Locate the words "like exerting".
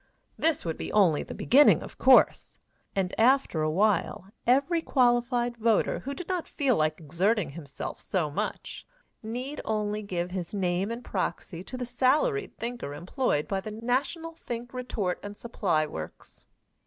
6.75-7.51